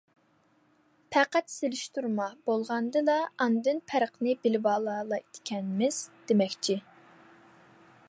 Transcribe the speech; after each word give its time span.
پەقەت 1.15 1.53
سېلىشتۇرما 1.55 2.25
بولغاندىلا، 2.49 3.19
ئاندىن 3.45 3.83
پەرقنى 3.93 4.37
بىلىۋالالايدىكەنمىز 4.47 6.05
دېمەكچى. 6.33 6.81